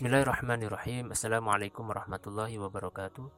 Bismillahirrahmanirrahim. 0.00 1.12
Assalamualaikum 1.12 1.84
warahmatullahi 1.92 2.56
wabarakatuh. 2.56 3.28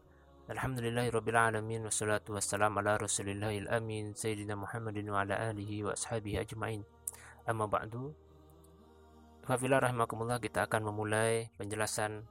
Alhamdulillahirabbil 0.46 1.34
alamin 1.34 1.82
wassalatu 1.82 2.38
wassalamu 2.38 2.79
ala 2.79 3.02
rasulillahil 3.02 3.66
amin 3.66 4.14
sayyidina 4.14 4.54
Muhammadin 4.54 5.11
wa 5.11 5.26
ala 5.26 5.43
alihi 5.50 5.82
wa 5.82 5.90
ashabihi 5.90 6.38
ajmain. 6.38 6.86
Amma 7.50 7.67
ba'du. 7.67 8.14
Fafila 9.43 9.82
rahimakumullah 9.82 10.39
kita 10.39 10.70
akan 10.70 10.86
memulai 10.86 11.50
penjelasan 11.58 12.30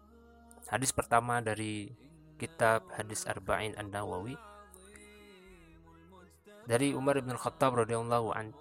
hadis 0.72 0.96
pertama 0.96 1.44
dari 1.44 1.92
kitab 2.40 2.88
hadis 2.96 3.28
Arba'in 3.28 3.76
An-Nawawi 3.76 4.40
dari 6.72 6.96
Umar 6.96 7.20
bin 7.20 7.36
Khattab 7.36 7.76
radhiyallahu 7.84 8.32
an 8.32 8.56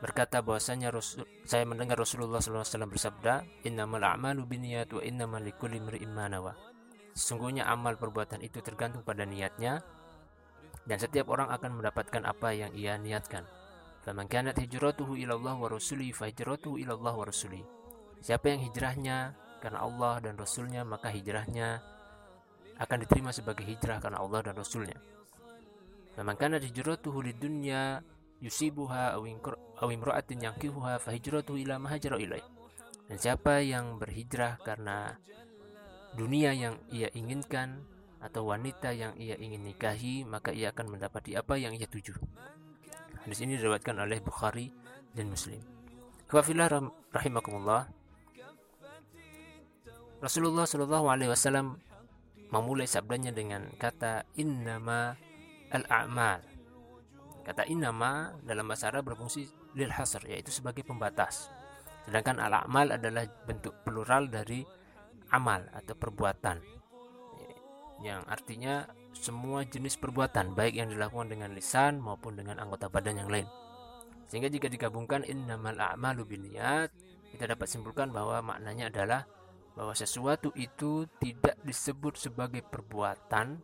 berkata 0.00 0.40
bahwasanya 0.40 0.88
Rasul, 0.90 1.28
saya 1.44 1.68
mendengar 1.68 2.00
Rasulullah 2.00 2.40
SAW 2.40 2.88
bersabda, 2.88 3.64
"Innamal 3.68 4.00
a'malu 4.00 4.48
binniyat 4.48 4.88
wa 4.96 5.04
innamal 5.04 5.44
likulli 5.44 5.76
imri'in 5.76 6.10
ma 6.10 6.26
nawa." 6.26 6.56
Sesungguhnya 7.12 7.68
amal 7.68 8.00
perbuatan 8.00 8.40
itu 8.40 8.64
tergantung 8.64 9.04
pada 9.04 9.28
niatnya 9.28 9.84
dan 10.88 10.96
setiap 10.96 11.28
orang 11.28 11.52
akan 11.52 11.78
mendapatkan 11.82 12.22
apa 12.24 12.48
yang 12.56 12.72
ia 12.72 12.96
niatkan. 12.96 13.44
Faman 14.00 14.24
kanat 14.26 14.56
hijratuhu 14.56 15.20
ila 15.20 15.36
Allah 15.36 15.54
wa 15.60 15.68
rasulihi 15.68 16.16
fa 16.16 16.24
hijratuhu 16.32 16.80
ila 16.80 16.96
Allah 16.96 17.14
wa 17.20 17.26
rasulihi. 17.28 17.66
Siapa 18.24 18.56
yang 18.56 18.64
hijrahnya 18.64 19.36
karena 19.60 19.84
Allah 19.84 20.24
dan 20.24 20.40
Rasulnya 20.40 20.88
maka 20.88 21.12
hijrahnya 21.12 21.84
akan 22.80 22.96
diterima 23.04 23.28
sebagai 23.28 23.68
hijrah 23.68 24.00
karena 24.00 24.24
Allah 24.24 24.40
dan 24.40 24.56
Rasulnya. 24.56 24.96
Faman 26.16 26.36
kanat 26.40 26.64
hijratuhu 26.64 27.20
lidunya 27.20 28.00
yusibuha 28.40 29.16
aw 29.16 29.88
imra'atin 29.88 30.44
yankihuha 30.44 31.00
fahijratuhu 31.00 31.60
ila 31.64 31.76
ma 31.76 31.92
hajara 31.92 32.16
ilaih. 32.16 32.44
Dan 33.06 33.16
siapa 33.20 33.60
yang 33.60 34.00
berhijrah 34.00 34.60
karena 34.64 35.18
dunia 36.16 36.56
yang 36.56 36.80
ia 36.90 37.12
inginkan 37.12 37.84
atau 38.20 38.48
wanita 38.52 38.92
yang 38.92 39.16
ia 39.16 39.36
ingin 39.40 39.64
nikahi, 39.64 40.28
maka 40.28 40.52
ia 40.52 40.72
akan 40.72 40.96
mendapati 40.96 41.34
apa 41.36 41.56
yang 41.56 41.72
ia 41.72 41.88
tuju. 41.88 42.12
Hadis 43.24 43.40
ini 43.44 43.56
diriwayatkan 43.56 43.96
oleh 44.00 44.20
Bukhari 44.20 44.72
dan 45.12 45.28
Muslim. 45.28 45.60
Kafillah 46.30 46.68
rahimakumullah. 47.10 47.90
Rasulullah 50.20 50.68
Shallallahu 50.68 51.06
alaihi 51.08 51.32
wasallam 51.32 51.80
memulai 52.52 52.84
sabdanya 52.84 53.32
dengan 53.32 53.72
kata 53.80 54.28
innama 54.36 55.16
al-a'mal 55.72 56.49
Kata 57.40 57.66
inama 57.66 58.36
dalam 58.44 58.68
bahasa 58.68 58.92
Arab 58.92 59.10
berfungsi 59.10 59.48
lil 59.74 59.90
hasr 59.90 60.22
yaitu 60.28 60.52
sebagai 60.52 60.84
pembatas. 60.84 61.48
Sedangkan 62.04 62.40
al-amal 62.40 62.96
adalah 62.96 63.24
bentuk 63.44 63.84
plural 63.84 64.28
dari 64.28 64.64
amal 65.30 65.66
atau 65.72 65.94
perbuatan. 65.94 66.58
Yang 68.00 68.22
artinya 68.32 68.74
semua 69.12 69.68
jenis 69.68 70.00
perbuatan 70.00 70.56
baik 70.56 70.80
yang 70.80 70.88
dilakukan 70.88 71.28
dengan 71.28 71.52
lisan 71.52 72.00
maupun 72.00 72.32
dengan 72.38 72.56
anggota 72.56 72.88
badan 72.88 73.20
yang 73.20 73.30
lain. 73.30 73.44
Sehingga 74.30 74.48
jika 74.48 74.70
digabungkan 74.70 75.26
innamal 75.26 75.76
a'malu 75.76 76.24
binniyat, 76.24 76.88
kita 77.34 77.44
dapat 77.50 77.66
simpulkan 77.68 78.08
bahwa 78.14 78.40
maknanya 78.54 78.88
adalah 78.88 79.26
bahwa 79.74 79.94
sesuatu 79.94 80.50
itu 80.56 81.06
tidak 81.20 81.58
disebut 81.62 82.16
sebagai 82.18 82.62
perbuatan 82.64 83.60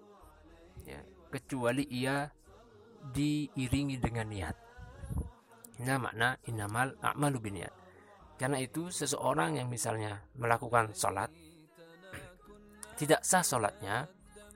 ya, 0.85 1.01
kecuali 1.33 1.87
ia 1.89 2.31
diiringi 3.13 3.97
dengan 4.01 4.27
niat. 4.31 4.57
Ini 5.77 5.93
makna 6.01 6.41
inamal 6.49 6.97
a'malu 7.05 7.39
biniat. 7.39 7.75
Karena 8.37 8.61
itu 8.61 8.89
seseorang 8.93 9.61
yang 9.61 9.69
misalnya 9.69 10.21
melakukan 10.37 10.93
sholat 10.93 11.33
tidak 12.97 13.21
sah 13.25 13.45
sholatnya 13.45 14.09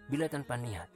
bila 0.09 0.25
tanpa 0.29 0.57
niat 0.57 0.89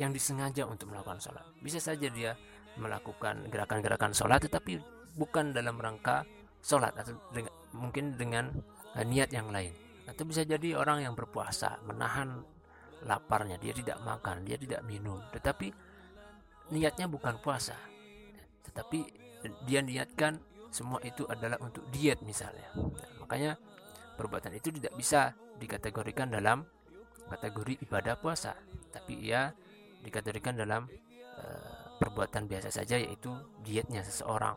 yang 0.00 0.12
disengaja 0.12 0.64
untuk 0.64 0.88
melakukan 0.88 1.20
sholat. 1.20 1.44
Bisa 1.60 1.80
saja 1.80 2.08
dia 2.08 2.32
melakukan 2.80 3.48
gerakan-gerakan 3.52 4.16
sholat 4.16 4.40
tetapi 4.44 4.80
bukan 5.18 5.52
dalam 5.52 5.76
rangka 5.76 6.24
sholat 6.62 6.94
atau 6.96 7.16
dengan, 7.32 7.52
mungkin 7.76 8.14
dengan 8.16 8.44
uh, 8.96 9.04
niat 9.04 9.30
yang 9.34 9.52
lain. 9.52 9.74
Atau 10.08 10.24
bisa 10.24 10.44
jadi 10.48 10.78
orang 10.80 11.04
yang 11.04 11.12
berpuasa 11.12 11.76
menahan 11.84 12.40
laparnya, 13.04 13.60
dia 13.60 13.76
tidak 13.76 14.00
makan, 14.02 14.42
dia 14.42 14.56
tidak 14.56 14.80
minum, 14.82 15.20
tetapi 15.30 15.70
niatnya 16.70 17.06
bukan 17.08 17.40
puasa. 17.40 17.76
Tetapi 18.64 18.98
dia 19.64 19.80
niatkan 19.80 20.38
semua 20.68 21.00
itu 21.00 21.24
adalah 21.26 21.56
untuk 21.64 21.86
diet 21.88 22.20
misalnya. 22.20 22.68
Nah, 22.76 23.10
makanya 23.24 23.56
perbuatan 24.18 24.52
itu 24.56 24.68
tidak 24.74 24.92
bisa 24.98 25.32
dikategorikan 25.56 26.28
dalam 26.28 26.66
kategori 27.28 27.80
ibadah 27.84 28.20
puasa. 28.20 28.56
Tapi 28.92 29.14
ia 29.28 29.52
dikategorikan 30.04 30.56
dalam 30.56 30.86
uh, 31.38 31.88
perbuatan 31.98 32.46
biasa 32.46 32.70
saja 32.70 32.96
yaitu 32.96 33.32
dietnya 33.64 34.04
seseorang. 34.06 34.54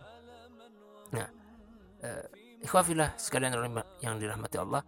Nah 1.11 1.27
uh, 2.05 2.25
ikhwafillah 2.61 3.17
sekalian 3.17 3.57
yang 4.05 4.21
dirahmati 4.21 4.61
Allah 4.61 4.85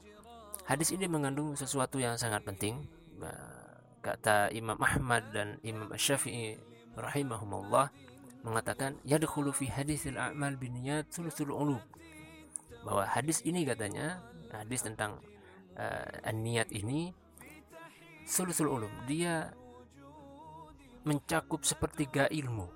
hadis 0.69 0.93
ini 0.93 1.09
mengandung 1.09 1.57
sesuatu 1.57 1.97
yang 1.97 2.15
sangat 2.15 2.45
penting. 2.45 2.85
Uh, 3.19 3.63
kata 4.03 4.51
Imam 4.51 4.75
Ahmad 4.83 5.31
dan 5.31 5.55
Imam 5.63 5.87
Syafi'i 5.95 6.59
rahimahumullah 6.97 7.89
mengatakan 8.43 8.99
yadkhulu 9.07 9.55
fi 9.55 9.71
hadisil 9.71 10.19
a'mal 10.19 10.59
binniyat 10.59 11.09
sulusul 11.09 11.55
ulum. 11.55 11.81
Bahwa 12.83 13.07
hadis 13.07 13.39
ini 13.47 13.63
katanya 13.63 14.19
hadis 14.51 14.83
tentang 14.83 15.17
uh, 15.79 16.31
niat 16.35 16.69
ini 16.75 17.15
sulusul 18.27 18.67
ulum. 18.67 18.91
Dia 19.07 19.55
mencakup 21.07 21.63
sepertiga 21.63 22.27
ilmu. 22.27 22.67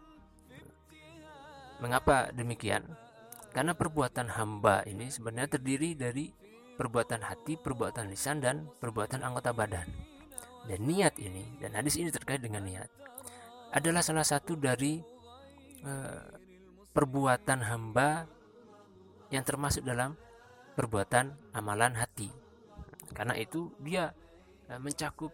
Mengapa 1.84 2.32
demikian? 2.34 2.88
Karena 3.54 3.76
perbuatan 3.76 4.34
hamba 4.34 4.82
ini 4.88 5.12
sebenarnya 5.12 5.60
terdiri 5.60 5.94
dari 5.94 6.32
perbuatan 6.78 7.22
hati, 7.26 7.58
perbuatan 7.58 8.10
lisan 8.10 8.42
dan 8.42 8.70
perbuatan 8.80 9.22
anggota 9.22 9.52
badan. 9.52 9.88
Dan 10.68 10.84
niat 10.84 11.16
ini 11.20 11.60
dan 11.64 11.76
hadis 11.80 11.96
ini 11.96 12.12
terkait 12.12 12.44
dengan 12.44 12.64
niat 12.64 12.92
adalah 13.72 14.02
salah 14.04 14.24
satu 14.24 14.56
dari 14.56 15.00
uh, 15.84 16.28
perbuatan 16.92 17.60
hamba 17.68 18.26
yang 19.30 19.44
termasuk 19.44 19.84
dalam 19.84 20.16
perbuatan 20.78 21.54
amalan 21.54 21.98
hati. 22.00 22.32
Karena 23.12 23.36
itu 23.36 23.74
dia 23.84 24.12
uh, 24.72 24.80
mencakup 24.80 25.32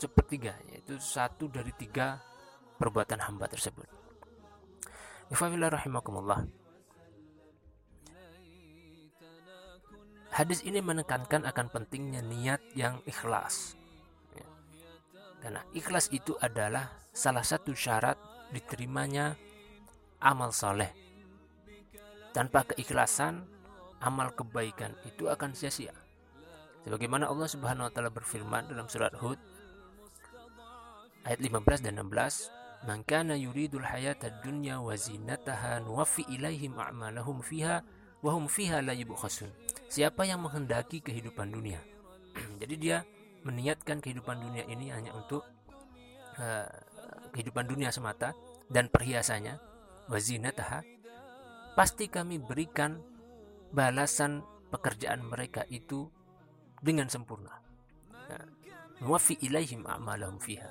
sepertiga, 0.00 0.56
yaitu 0.72 0.96
satu 0.96 1.48
dari 1.48 1.72
tiga 1.76 2.20
perbuatan 2.80 3.20
hamba 3.20 3.48
tersebut. 3.48 3.86
Hadis 10.30 10.62
ini 10.62 10.78
menekankan 10.78 11.42
akan 11.42 11.66
pentingnya 11.74 12.22
niat 12.22 12.62
yang 12.78 13.02
ikhlas. 13.04 13.79
Karena 15.40 15.64
ikhlas 15.72 16.12
itu 16.12 16.36
adalah 16.36 16.92
salah 17.10 17.42
satu 17.42 17.72
syarat 17.72 18.16
diterimanya 18.52 19.34
amal 20.20 20.52
soleh. 20.52 20.92
Tanpa 22.30 22.62
keikhlasan, 22.68 23.42
amal 24.04 24.30
kebaikan 24.36 24.94
itu 25.08 25.26
akan 25.26 25.56
sia-sia. 25.56 25.96
Sebagaimana 26.84 27.28
Allah 27.28 27.48
Subhanahu 27.48 27.88
wa 27.88 27.92
taala 27.92 28.12
berfirman 28.12 28.70
dalam 28.70 28.88
surat 28.88 29.12
Hud 29.18 29.36
ayat 31.28 31.40
15 31.40 31.84
dan 31.84 32.00
16, 32.00 32.48
"Man 32.88 33.04
kana 33.04 33.36
yuridul 33.36 33.84
hayata 33.84 34.32
dunya 34.40 34.80
wa 34.80 34.96
zinataha 34.96 35.84
nuwaffi 35.84 36.24
ilaihim 36.32 36.80
a'malahum 36.80 37.44
fiha 37.44 37.84
wa 38.24 38.30
hum 38.32 38.48
fiha 38.48 38.80
la 38.80 38.96
yubkhasun." 38.96 39.52
Siapa 39.92 40.24
yang 40.24 40.40
menghendaki 40.40 41.04
kehidupan 41.04 41.52
dunia. 41.52 41.82
Jadi 42.62 42.74
dia 42.80 43.04
meniatkan 43.46 44.02
kehidupan 44.04 44.40
dunia 44.40 44.64
ini 44.68 44.92
hanya 44.92 45.16
untuk 45.16 45.46
uh, 46.36 46.68
kehidupan 47.32 47.66
dunia 47.68 47.88
semata 47.94 48.36
dan 48.68 48.92
perhiasannya 48.92 49.56
wazinataha 50.10 50.82
pasti 51.74 52.10
kami 52.10 52.42
berikan 52.42 53.00
balasan 53.70 54.42
pekerjaan 54.68 55.22
mereka 55.24 55.64
itu 55.70 56.10
dengan 56.82 57.06
sempurna. 57.06 57.54
Wafi 59.00 59.40
ilaihim 59.40 59.88
a'malahum 59.88 60.36
fiha. 60.36 60.70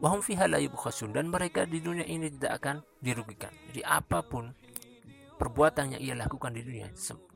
Wahum 0.00 0.24
fiha 0.24 0.48
la 0.48 0.58
yubkhasun. 0.58 1.12
Dan 1.12 1.28
mereka 1.28 1.68
di 1.68 1.78
dunia 1.78 2.08
ini 2.08 2.32
tidak 2.32 2.62
akan 2.62 2.76
dirugikan. 3.04 3.52
Jadi 3.68 3.84
apa 3.84 4.24
pun 4.24 4.48
perbuatan 5.36 5.98
yang 5.98 6.02
ia 6.02 6.14
lakukan 6.16 6.56
di 6.56 6.62
dunia 6.64 6.88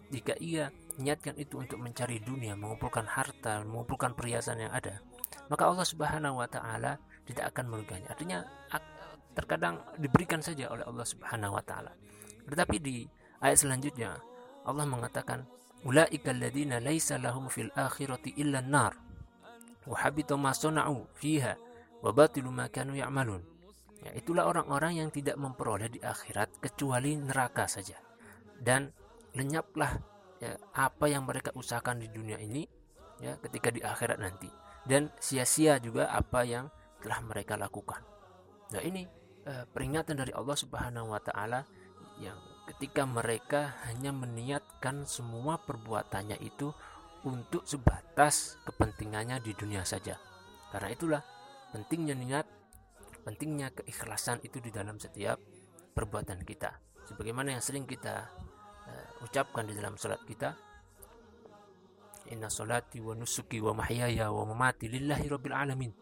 jika 0.09 0.33
ia 0.41 0.73
niatkan 0.99 1.39
itu 1.39 1.63
untuk 1.63 1.79
mencari 1.79 2.19
dunia 2.19 2.59
mengumpulkan 2.59 3.07
harta 3.07 3.63
mengumpulkan 3.63 4.13
perhiasan 4.19 4.67
yang 4.67 4.73
ada 4.75 4.99
maka 5.49 5.65
Allah 5.65 5.87
Subhanahu 5.89 6.45
wa 6.45 6.49
taala 6.49 7.01
tidak 7.25 7.53
akan 7.57 7.65
merugikannya. 7.73 8.09
Artinya 8.09 8.39
terkadang 9.33 9.81
diberikan 9.97 10.41
saja 10.45 10.69
oleh 10.69 10.85
Allah 10.85 11.07
Subhanahu 11.09 11.57
wa 11.57 11.65
taala. 11.65 11.93
Tetapi 12.49 12.77
di 12.81 13.05
ayat 13.41 13.59
selanjutnya 13.65 14.17
Allah 14.65 14.85
mengatakan 14.85 15.45
ulaika 15.85 16.33
alladziina 16.33 16.81
laisa 16.81 17.17
lahum 17.17 17.49
fil 17.49 17.73
akhirati 17.73 18.37
illa 18.41 18.61
an-nar 18.61 18.93
wa 19.89 19.97
habita 19.97 20.37
ma 20.37 20.53
sana'u 20.53 21.09
fiha 21.17 21.57
wa 22.05 22.11
batilu 22.13 22.51
ma 22.53 22.69
kanu 22.69 22.99
ya'malun 22.99 23.41
ya 24.03 24.11
itulah 24.13 24.51
orang-orang 24.51 25.01
yang 25.01 25.11
tidak 25.15 25.39
memperoleh 25.39 25.87
di 25.87 26.03
akhirat 26.03 26.61
kecuali 26.61 27.15
neraka 27.15 27.71
saja 27.71 27.97
dan 28.59 28.91
lenyaplah 29.39 29.97
ya, 30.43 30.55
apa 30.75 31.07
yang 31.11 31.27
mereka 31.27 31.55
usahakan 31.55 32.03
di 32.03 32.09
dunia 32.11 32.39
ini 32.39 32.67
ya 33.19 33.35
ketika 33.43 33.75
di 33.75 33.83
akhirat 33.83 34.19
nanti 34.23 34.51
dan 34.87 35.11
sia-sia 35.19 35.83
juga 35.83 36.09
apa 36.11 36.47
yang 36.47 36.71
telah 37.03 37.21
mereka 37.23 37.55
lakukan. 37.59 38.03
Nah 38.75 38.83
ini 38.83 39.07
eh, 39.47 39.65
peringatan 39.69 40.19
dari 40.19 40.33
Allah 40.35 40.57
Subhanahu 40.59 41.15
wa 41.15 41.21
taala 41.23 41.67
yang 42.19 42.39
ketika 42.69 43.07
mereka 43.09 43.81
hanya 43.89 44.13
meniatkan 44.13 45.09
semua 45.09 45.57
perbuatannya 45.63 46.37
itu 46.43 46.71
untuk 47.25 47.65
sebatas 47.67 48.61
kepentingannya 48.69 49.43
di 49.43 49.57
dunia 49.57 49.83
saja. 49.83 50.21
Karena 50.69 50.89
itulah 50.93 51.23
pentingnya 51.73 52.15
niat, 52.15 52.47
pentingnya 53.25 53.73
keikhlasan 53.73 54.45
itu 54.45 54.61
di 54.61 54.69
dalam 54.69 55.01
setiap 55.01 55.41
perbuatan 55.97 56.45
kita. 56.45 56.77
Sebagaimana 57.09 57.57
yang 57.57 57.65
sering 57.65 57.89
kita 57.89 58.29
ucapkan 59.25 59.67
di 59.67 59.75
dalam 59.75 59.99
salat 59.99 60.23
kita, 60.27 60.55
Inna 62.29 62.53
salati 62.53 63.01
wa 63.01 63.17
nusuki 63.17 63.57
wa 63.57 63.73
mahyaya 63.73 64.29
wa 64.29 64.45
mamati 64.53 64.85
lillahi 64.93 65.27
rabbil 65.33 65.57
alamin. 65.57 65.93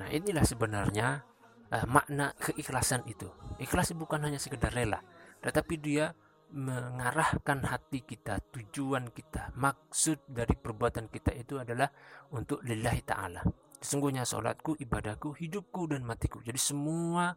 Nah, 0.00 0.08
inilah 0.08 0.40
sebenarnya 0.40 1.20
uh, 1.68 1.86
makna 1.90 2.32
keikhlasan 2.40 3.04
itu. 3.04 3.28
Ikhlas 3.60 3.92
bukan 3.92 4.24
hanya 4.24 4.40
sekedar 4.40 4.72
rela, 4.72 5.04
tetapi 5.44 5.74
dia 5.76 6.16
mengarahkan 6.48 7.60
hati 7.68 8.00
kita, 8.00 8.40
tujuan 8.48 9.12
kita, 9.12 9.52
maksud 9.52 10.24
dari 10.24 10.56
perbuatan 10.56 11.12
kita 11.12 11.36
itu 11.36 11.60
adalah 11.60 11.92
untuk 12.32 12.64
lillahi 12.64 13.04
ta'ala. 13.04 13.44
Sesungguhnya 13.78 14.24
sholatku, 14.24 14.80
ibadahku, 14.80 15.36
hidupku, 15.36 15.92
dan 15.92 16.08
matiku. 16.08 16.40
Jadi 16.40 16.56
semua 16.56 17.36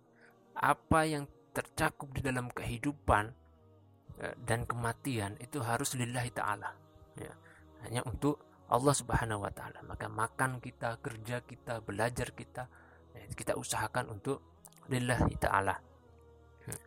apa 0.56 1.00
yang 1.04 1.28
tercakup 1.52 2.16
di 2.16 2.24
dalam 2.24 2.48
kehidupan 2.48 3.26
eh, 3.28 3.41
dan 4.44 4.68
kematian 4.68 5.38
itu 5.40 5.62
harus 5.64 5.94
lillahi 5.96 6.32
ta'ala. 6.34 6.70
Ya 7.18 7.34
hanya 7.86 8.06
untuk 8.06 8.42
Allah 8.72 8.96
Subhanahu 8.96 9.44
wa 9.44 9.52
taala. 9.52 9.84
Maka 9.84 10.08
makan 10.08 10.64
kita, 10.64 11.02
kerja 11.04 11.44
kita, 11.44 11.84
belajar 11.84 12.32
kita 12.32 12.70
ya, 13.12 13.24
kita 13.36 13.58
usahakan 13.58 14.16
untuk 14.16 14.40
lillahi 14.88 15.36
taala. 15.42 15.76
Hmm. 16.66 16.82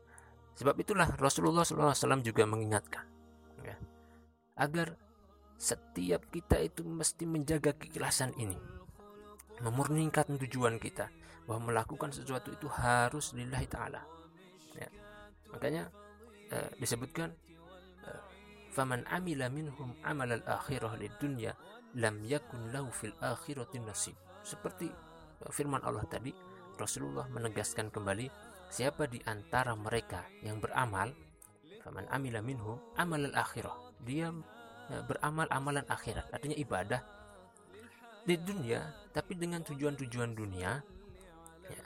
Sebab 0.56 0.74
itulah 0.80 1.08
Rasulullah 1.18 1.66
SAW 1.66 2.24
juga 2.24 2.48
mengingatkan 2.48 3.04
ya, 3.60 3.76
agar 4.56 4.96
setiap 5.60 6.26
kita 6.32 6.58
itu 6.62 6.82
mesti 6.82 7.28
menjaga 7.28 7.76
keikhlasan 7.76 8.34
ini, 8.40 8.56
memurnikan 9.60 10.40
tujuan 10.40 10.80
kita 10.80 11.10
bahwa 11.44 11.68
melakukan 11.68 12.10
sesuatu 12.10 12.48
itu 12.48 12.66
harus 12.72 13.36
lillahi 13.36 13.68
taala. 13.68 14.02
Ya. 14.74 14.88
Makanya 15.52 15.92
eh, 16.54 16.70
disebutkan 16.78 17.34
faman 18.74 19.06
amila 19.06 19.46
minhum 19.46 19.94
amal 20.02 20.26
al-akhirah 20.26 20.98
lid 20.98 21.14
dunya 21.22 21.54
lam 21.94 22.18
yakun 22.26 22.74
lahu 22.74 22.90
fil 22.90 23.14
akhirati 23.22 23.78
nasib. 23.78 24.18
Seperti 24.42 24.90
uh, 24.90 25.50
firman 25.54 25.78
Allah 25.86 26.02
tadi 26.10 26.34
Rasulullah 26.74 27.30
menegaskan 27.30 27.94
kembali 27.94 28.26
siapa 28.66 29.06
di 29.06 29.22
antara 29.30 29.78
mereka 29.78 30.26
yang 30.42 30.58
beramal 30.58 31.14
faman 31.86 32.10
amila 32.10 32.42
minhum 32.42 32.82
amal 32.98 33.22
al-akhirah 33.22 33.78
dia 34.02 34.34
beramal 35.06 35.46
amalan 35.48 35.86
akhirat 35.86 36.28
artinya 36.34 36.58
ibadah 36.58 37.00
di 38.24 38.36
dunia 38.36 38.82
tapi 39.14 39.36
dengan 39.38 39.64
tujuan-tujuan 39.64 40.32
dunia 40.34 40.80
ya, 41.68 41.82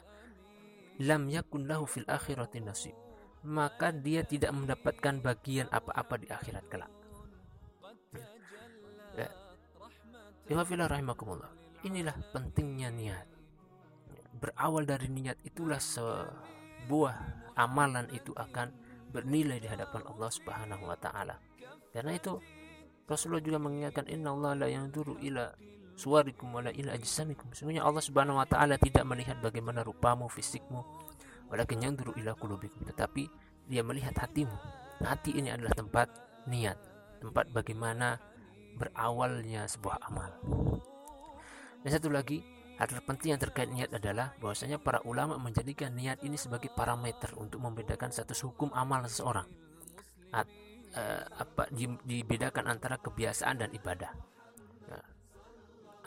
lam 1.05 1.29
yakun 1.29 1.67
lahu 1.67 1.87
fil 1.87 2.07
akhirati 2.07 2.59
nasib 2.63 2.95
maka 3.47 3.95
dia 3.95 4.27
tidak 4.27 4.51
mendapatkan 4.51 5.23
bagian 5.23 5.67
apa-apa 5.71 6.15
di 6.19 6.27
akhirat 6.27 6.65
kelak. 6.67 6.91
Ya. 9.15 10.87
rahimakumullah. 10.87 11.47
Inilah 11.87 12.15
pentingnya 12.35 12.91
niat. 12.91 13.27
Berawal 14.39 14.83
dari 14.83 15.07
niat 15.07 15.39
itulah 15.47 15.79
sebuah 15.79 17.15
amalan 17.55 18.07
itu 18.11 18.35
akan 18.35 18.71
bernilai 19.09 19.59
di 19.59 19.67
hadapan 19.67 20.03
Allah 20.07 20.29
Subhanahu 20.31 20.83
wa 20.87 20.97
taala. 20.99 21.35
Karena 21.91 22.15
itu 22.15 22.39
Rasulullah 23.09 23.41
juga 23.41 23.57
mengingatkan 23.57 24.05
inna 24.05 24.29
Allah 24.29 24.53
la 24.53 24.67
yanzuru 24.69 25.17
ila 25.17 25.49
suwarikum 25.97 26.53
wala 26.53 26.69
ila 26.71 26.93
ajsamikum. 26.93 27.51
Sebenarnya 27.51 27.83
Allah 27.83 28.03
Subhanahu 28.05 28.37
wa 28.37 28.47
taala 28.47 28.77
tidak 28.77 29.03
melihat 29.09 29.41
bagaimana 29.41 29.81
rupamu, 29.81 30.29
fisikmu, 30.29 30.85
walakin 31.49 31.83
yanzuru 31.83 32.13
ila 32.17 32.37
qulubikum. 32.37 32.85
Tetapi 32.85 33.23
dia 33.69 33.81
melihat 33.85 34.15
hatimu. 34.17 34.55
Hati 35.03 35.35
ini 35.37 35.49
adalah 35.53 35.73
tempat 35.75 36.07
niat. 36.49 36.77
Tempat 37.19 37.51
bagaimana 37.51 38.17
berawalnya 38.79 39.67
sebuah 39.67 39.97
amal. 40.07 40.31
Dan 41.83 41.89
satu 41.91 42.11
lagi 42.11 42.43
hal 42.79 42.87
terpenting 42.87 43.35
yang 43.35 43.41
terkait 43.43 43.67
niat 43.67 43.91
adalah 43.91 44.31
bahwasanya 44.39 44.79
para 44.79 45.03
ulama 45.03 45.35
menjadikan 45.35 45.91
niat 45.91 46.23
ini 46.23 46.39
sebagai 46.39 46.71
parameter 46.71 47.35
untuk 47.35 47.59
membedakan 47.59 48.11
status 48.11 48.39
hukum 48.47 48.71
amal 48.71 49.03
seseorang. 49.03 49.47
At, 50.31 50.47
uh, 50.95 51.23
apa 51.43 51.67
di, 51.73 51.91
dibedakan 52.07 52.71
antara 52.71 52.95
kebiasaan 52.99 53.59
dan 53.59 53.69
ibadah. 53.75 54.11
Nah, 54.87 55.05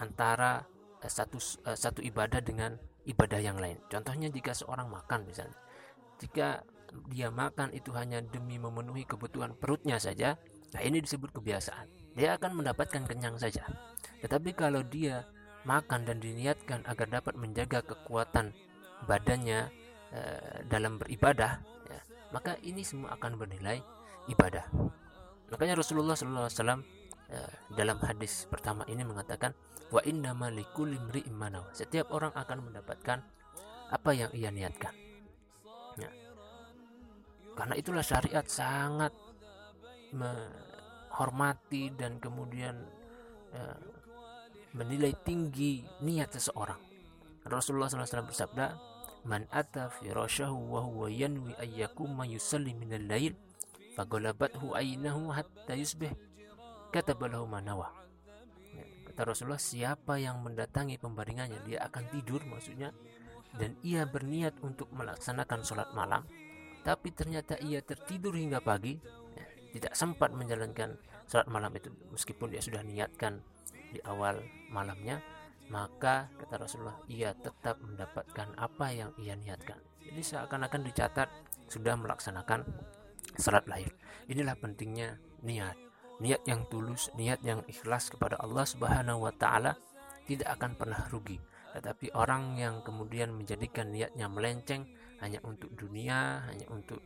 antara 0.00 0.64
uh, 1.00 1.10
satu 1.10 1.36
uh, 1.68 1.76
satu 1.76 2.00
ibadah 2.00 2.40
dengan 2.40 2.80
ibadah 3.08 3.40
yang 3.42 3.58
lain. 3.58 3.78
Contohnya 3.90 4.30
jika 4.30 4.54
seorang 4.54 4.88
makan 4.90 5.26
misalnya. 5.26 5.58
Jika 6.22 6.62
dia 7.10 7.32
makan 7.32 7.72
itu 7.74 7.90
hanya 7.96 8.20
demi 8.20 8.60
memenuhi 8.60 9.08
kebutuhan 9.08 9.56
perutnya 9.56 9.96
saja, 9.96 10.36
nah 10.76 10.80
ini 10.84 11.00
disebut 11.02 11.32
kebiasaan. 11.34 11.88
Dia 12.14 12.36
akan 12.36 12.62
mendapatkan 12.62 13.02
kenyang 13.08 13.40
saja. 13.40 13.64
Tetapi 14.20 14.52
kalau 14.52 14.84
dia 14.84 15.24
makan 15.64 16.04
dan 16.04 16.20
diniatkan 16.20 16.84
agar 16.84 17.08
dapat 17.08 17.34
menjaga 17.38 17.80
kekuatan 17.82 18.52
badannya 19.08 19.72
e, 20.12 20.20
dalam 20.68 21.00
beribadah, 21.00 21.58
ya, 21.88 22.00
maka 22.30 22.60
ini 22.60 22.84
semua 22.84 23.16
akan 23.16 23.40
bernilai 23.40 23.80
ibadah. 24.28 24.68
Makanya 25.50 25.80
Rasulullah 25.80 26.14
SAW 26.14 26.84
dalam 27.72 27.96
hadis 28.04 28.44
pertama 28.48 28.84
ini 28.88 29.00
mengatakan 29.08 29.56
wa 29.92 30.00
inna 30.04 30.32
likulli 30.52 30.96
Setiap 31.72 32.12
orang 32.12 32.32
akan 32.36 32.72
mendapatkan 32.72 33.18
apa 33.92 34.10
yang 34.16 34.32
ia 34.32 34.48
niatkan. 34.48 34.96
Ya. 36.00 36.08
Karena 37.52 37.76
itulah 37.76 38.00
syariat 38.00 38.44
sangat 38.48 39.12
menghormati 40.12 41.92
dan 41.92 42.16
kemudian 42.16 42.80
ya, 43.52 43.76
menilai 44.72 45.12
tinggi 45.24 45.84
niat 46.00 46.32
seseorang. 46.32 46.80
Rasulullah 47.44 47.92
SAW 47.92 48.32
bersabda, 48.32 48.66
"Man 49.28 49.44
ata 49.52 49.92
firashahu 50.00 50.56
wa 50.56 50.80
huwa 50.88 51.12
yanwi 51.12 51.52
ayyakuma 51.60 52.24
yusalli 52.24 52.72
minal 52.72 53.04
lail, 53.04 53.36
fagolabathu 53.92 54.72
aynahu 54.72 55.36
hatta 55.36 55.76
yusbih, 55.76 56.16
katabalahu 56.92 57.48
manawa." 57.48 58.02
Kata 59.12 59.28
Rasulullah, 59.28 59.60
siapa 59.60 60.16
yang 60.16 60.40
mendatangi 60.40 60.96
pembaringannya, 60.96 61.60
dia 61.68 61.84
akan 61.84 62.08
tidur 62.08 62.40
maksudnya. 62.48 62.96
Dan 63.52 63.76
ia 63.84 64.08
berniat 64.08 64.56
untuk 64.64 64.88
melaksanakan 64.96 65.60
sholat 65.60 65.92
malam. 65.92 66.24
Tapi 66.80 67.12
ternyata 67.12 67.60
ia 67.60 67.84
tertidur 67.84 68.32
hingga 68.32 68.64
pagi. 68.64 68.96
Ya, 69.36 69.44
tidak 69.76 69.92
sempat 69.92 70.32
menjalankan 70.32 70.96
sholat 71.28 71.44
malam 71.52 71.68
itu. 71.76 71.92
Meskipun 72.08 72.56
dia 72.56 72.64
sudah 72.64 72.80
niatkan 72.80 73.44
di 73.92 74.00
awal 74.08 74.40
malamnya. 74.72 75.20
Maka 75.68 76.32
kata 76.40 76.64
Rasulullah, 76.64 76.96
ia 77.04 77.36
tetap 77.36 77.84
mendapatkan 77.84 78.56
apa 78.56 78.96
yang 78.96 79.12
ia 79.20 79.36
niatkan. 79.36 79.76
Jadi 80.08 80.24
seakan-akan 80.24 80.88
dicatat 80.88 81.28
sudah 81.68 82.00
melaksanakan 82.00 82.64
sholat 83.36 83.68
lahir. 83.68 83.92
Inilah 84.24 84.56
pentingnya 84.56 85.20
niat 85.44 85.91
niat 86.20 86.42
yang 86.44 86.68
tulus, 86.68 87.08
niat 87.16 87.40
yang 87.46 87.64
ikhlas 87.70 88.12
kepada 88.12 88.36
Allah 88.42 88.66
Subhanahu 88.66 89.24
wa 89.24 89.32
taala 89.32 89.78
tidak 90.28 90.58
akan 90.58 90.76
pernah 90.76 91.00
rugi. 91.08 91.38
Tetapi 91.72 92.12
orang 92.12 92.60
yang 92.60 92.84
kemudian 92.84 93.32
menjadikan 93.32 93.88
niatnya 93.88 94.28
melenceng 94.28 94.84
hanya 95.24 95.40
untuk 95.40 95.72
dunia, 95.72 96.44
hanya 96.44 96.68
untuk 96.68 97.00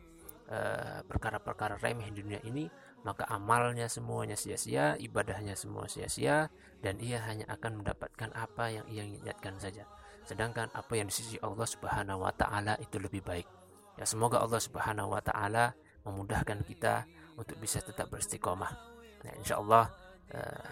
eh, 0.51 0.99
perkara-perkara 1.07 1.79
remeh 1.79 2.11
di 2.11 2.19
dunia 2.19 2.41
ini, 2.43 2.67
maka 3.07 3.23
amalnya 3.31 3.87
semuanya 3.87 4.35
sia-sia, 4.35 4.99
ibadahnya 4.99 5.55
semua 5.55 5.87
sia-sia, 5.87 6.51
dan 6.83 6.99
ia 6.99 7.23
hanya 7.23 7.47
akan 7.47 7.79
mendapatkan 7.79 8.29
apa 8.35 8.75
yang 8.75 8.85
ia 8.91 9.07
niatkan 9.07 9.55
saja. 9.55 9.87
Sedangkan 10.27 10.67
apa 10.75 10.91
yang 10.99 11.07
di 11.07 11.15
sisi 11.15 11.39
Allah 11.39 11.63
Subhanahu 11.63 12.27
wa 12.27 12.33
taala 12.35 12.75
itu 12.83 12.99
lebih 12.99 13.23
baik. 13.23 13.47
Ya 13.95 14.03
semoga 14.03 14.43
Allah 14.43 14.59
Subhanahu 14.59 15.15
wa 15.15 15.23
taala 15.23 15.71
memudahkan 16.03 16.67
kita 16.67 17.07
untuk 17.39 17.55
bisa 17.63 17.79
tetap 17.79 18.11
beristiqomah 18.11 18.96
Nah, 19.27 19.35
insya 19.35 19.59
Allah 19.59 19.91
eh, 20.31 20.63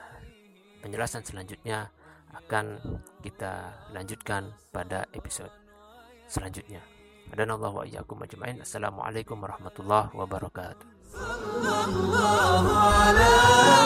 penjelasan 0.80 1.28
selanjutnya 1.28 1.92
akan 2.32 2.80
kita 3.20 3.84
lanjutkan 3.92 4.48
pada 4.72 5.04
episode 5.12 5.52
selanjutnya. 6.32 6.80
Dan 7.36 7.52
Allah 7.52 7.68
wa 7.74 7.84
iyyakum 7.84 8.24
ajma'in. 8.24 8.64
Assalamualaikum 8.64 9.36
warahmatullahi 9.44 10.08
wabarakatuh. 10.16 10.88
Sallallahu 11.16 12.70
ala 12.72 13.36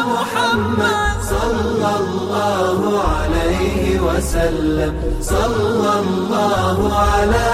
Muhammad 0.06 1.18
sallallahu 1.22 2.90
alaihi 2.94 3.98
wasallam 4.02 4.94
sallallahu 5.22 6.84
ala 6.90 7.50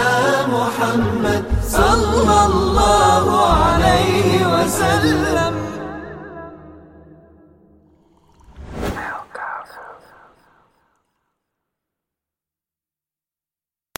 Muhammad 0.51 1.43
sallallahu 1.63 3.35
alaihi 3.35 4.43
wasallam 4.47 5.54